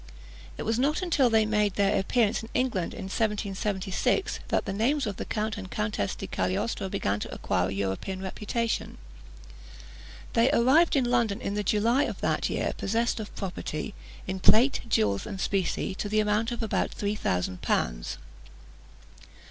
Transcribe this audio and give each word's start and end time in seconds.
It 0.57 0.63
was 0.63 0.79
not 0.79 1.03
until 1.03 1.29
they 1.29 1.45
made 1.45 1.75
their 1.75 1.99
appearance 1.99 2.41
in 2.41 2.49
England 2.55 2.95
in 2.95 3.03
1776, 3.03 4.39
that 4.47 4.65
the 4.65 4.73
names 4.73 5.05
of 5.05 5.17
the 5.17 5.25
Count 5.25 5.59
and 5.59 5.69
Countess 5.69 6.15
di 6.15 6.25
Cagliostro 6.25 6.89
began 6.89 7.19
to 7.19 7.31
acquire 7.31 7.69
a 7.69 7.71
European 7.71 8.19
reputation. 8.19 8.97
They 10.33 10.49
arrived 10.53 10.95
in 10.95 11.05
London 11.05 11.39
in 11.39 11.53
the 11.53 11.61
July 11.61 12.05
of 12.05 12.19
that 12.21 12.49
year, 12.49 12.73
possessed 12.79 13.19
of 13.19 13.35
property, 13.35 13.93
in 14.25 14.39
plate, 14.39 14.81
jewels, 14.89 15.27
and 15.27 15.39
specie, 15.39 15.93
to 15.93 16.09
the 16.09 16.19
amount 16.19 16.51
of 16.51 16.63
about 16.63 16.89
three 16.89 17.13
thousand 17.13 17.61
pounds. 17.61 18.17